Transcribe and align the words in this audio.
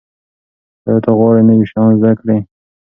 ایا 0.87 0.97
ته 1.03 1.11
غواړې 1.17 1.41
نوي 1.49 1.65
شیان 1.71 1.91
زده 1.99 2.11
کړې؟ 2.19 2.37